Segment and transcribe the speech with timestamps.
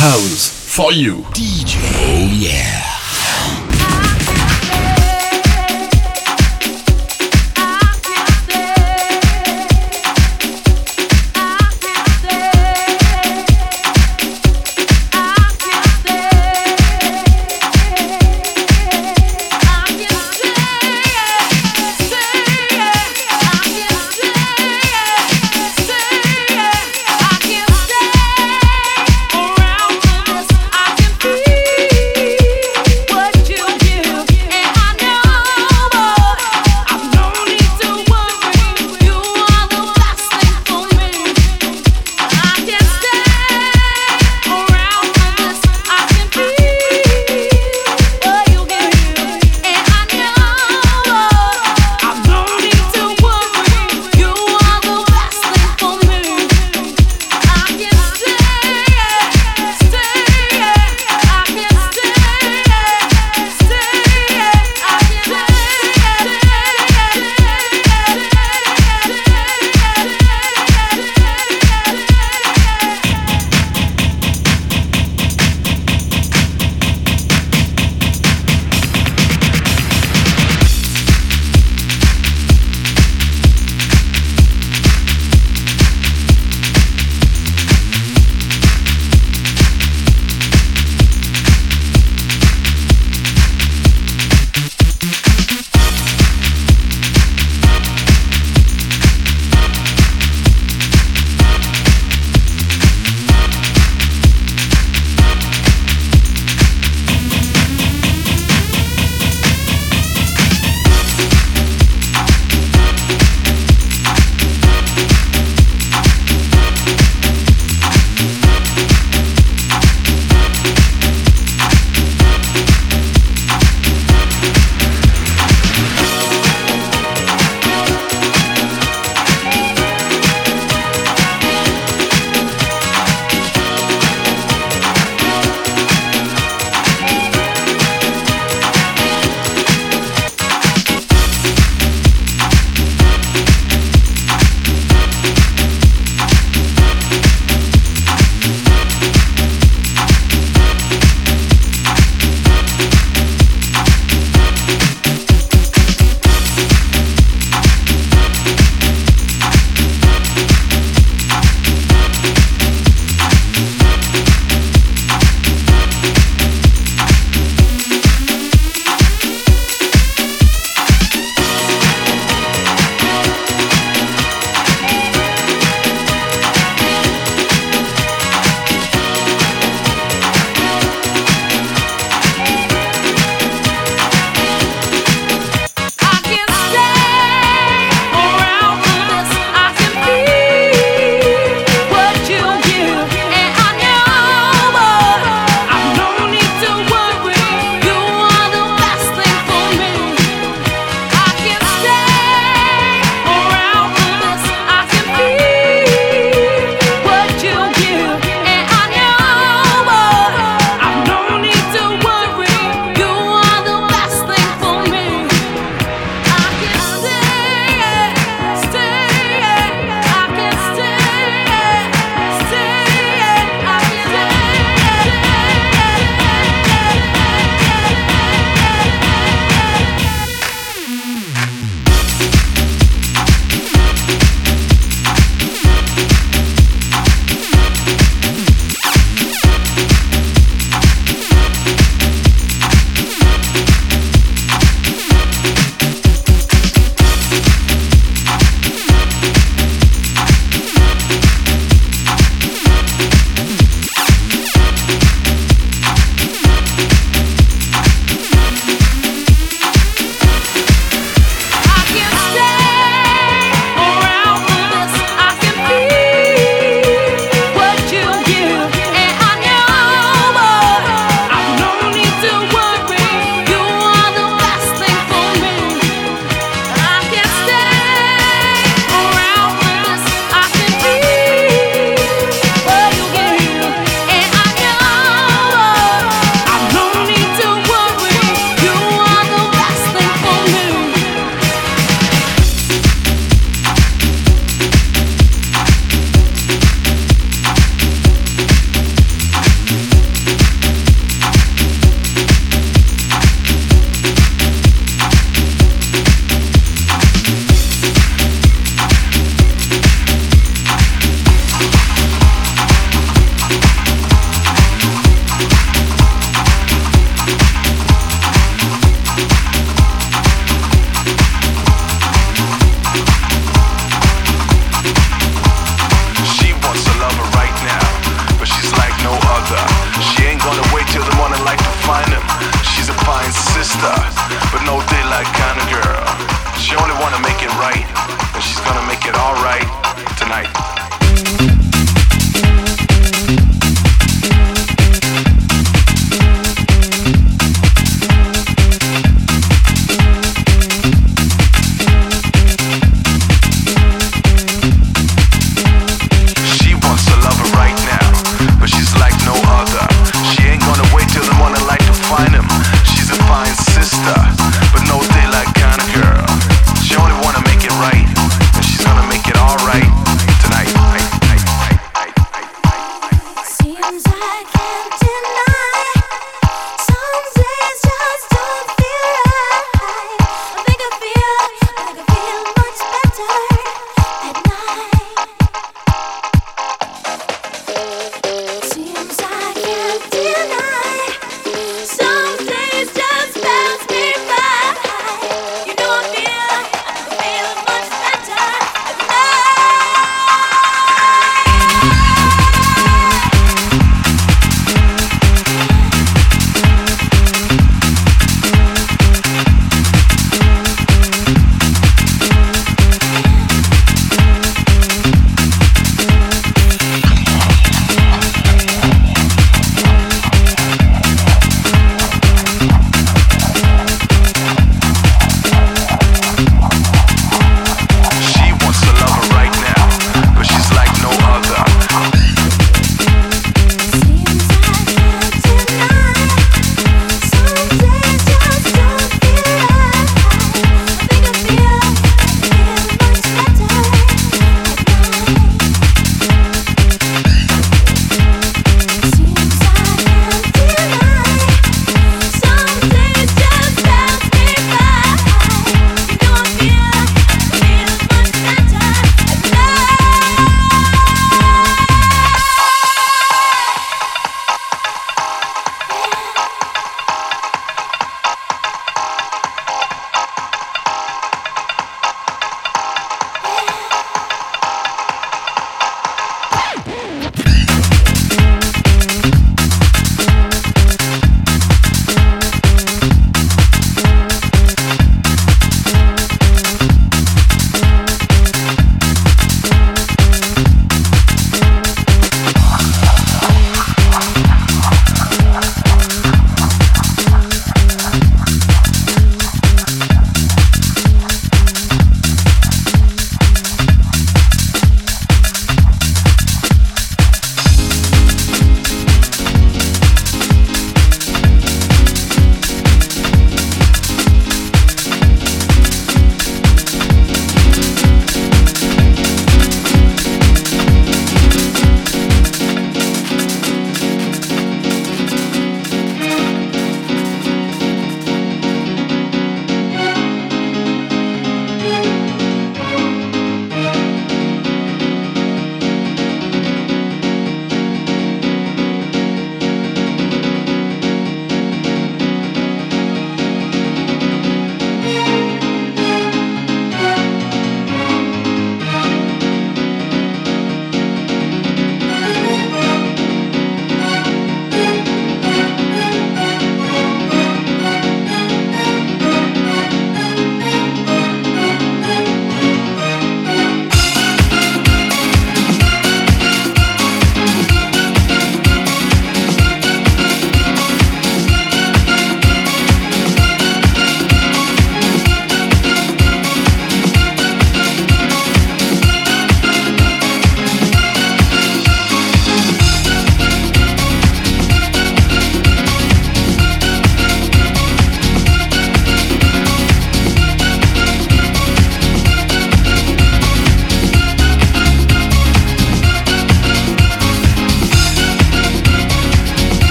[0.00, 1.16] house for you.
[1.36, 2.89] DJ, oh yeah.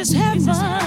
[0.00, 0.79] Is heaven.